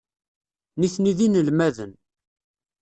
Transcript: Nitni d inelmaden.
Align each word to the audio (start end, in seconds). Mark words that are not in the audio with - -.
Nitni 0.79 1.13
d 1.17 1.19
inelmaden. 1.25 1.91